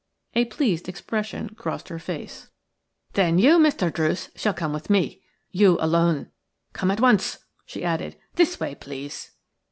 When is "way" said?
8.59-8.73